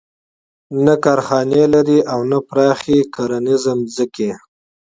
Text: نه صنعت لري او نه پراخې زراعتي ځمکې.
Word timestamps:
نه 0.85 0.95
صنعت 1.27 1.69
لري 1.73 1.99
او 2.11 2.19
نه 2.31 2.39
پراخې 2.49 2.97
زراعتي 3.15 3.55
ځمکې. 3.65 4.29